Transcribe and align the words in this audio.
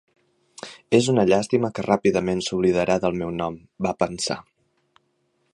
És 0.99 1.09
una 1.13 1.25
llàstima 1.31 1.71
que 1.75 1.85
ràpidament 1.87 2.43
s'oblidarà 2.47 2.97
del 3.07 3.21
meu 3.23 3.37
nom, 3.43 3.63
va 3.89 3.97
pensar. 4.05 4.43